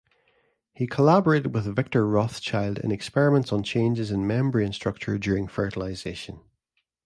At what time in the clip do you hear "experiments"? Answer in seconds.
2.91-3.53